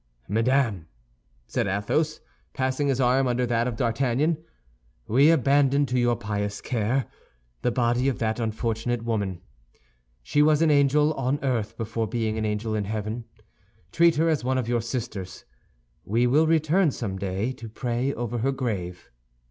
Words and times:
"Madame," 0.27 0.87
said 1.45 1.67
Athos, 1.67 2.21
passing 2.55 2.87
his 2.87 2.99
arm 2.99 3.27
under 3.27 3.45
that 3.45 3.67
of 3.67 3.75
D'Artagnan, 3.75 4.43
"we 5.07 5.29
abandon 5.29 5.85
to 5.85 5.99
your 5.99 6.15
pious 6.15 6.59
care 6.59 7.05
the 7.61 7.69
body 7.69 8.07
of 8.09 8.17
that 8.17 8.39
unfortunate 8.39 9.03
woman. 9.03 9.41
She 10.23 10.41
was 10.41 10.63
an 10.63 10.71
angel 10.71 11.13
on 11.13 11.37
earth 11.43 11.77
before 11.77 12.07
being 12.07 12.35
an 12.35 12.45
angel 12.45 12.73
in 12.73 12.85
heaven. 12.85 13.25
Treat 13.91 14.15
her 14.15 14.27
as 14.27 14.43
one 14.43 14.57
of 14.57 14.67
your 14.67 14.81
sisters. 14.81 15.45
We 16.03 16.25
will 16.25 16.47
return 16.47 16.89
someday 16.89 17.51
to 17.51 17.69
pray 17.69 18.11
over 18.11 18.39
her 18.39 18.51
grave." 18.51 19.11